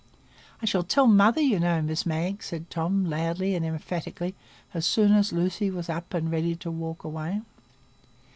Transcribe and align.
"I 0.63 0.65
shall 0.65 0.81
tell 0.81 1.05
mother, 1.05 1.41
you 1.41 1.59
know, 1.59 1.79
Miss 1.79 2.07
Mag," 2.07 2.41
said 2.41 2.71
Tom, 2.71 3.05
loudly 3.05 3.53
and 3.53 3.63
emphatically, 3.63 4.33
as 4.73 4.83
soon 4.83 5.11
as 5.11 5.31
Lucy 5.31 5.69
was 5.69 5.89
up 5.91 6.15
and 6.15 6.31
ready 6.31 6.55
to 6.55 6.71
walk 6.71 7.03
away. 7.03 7.41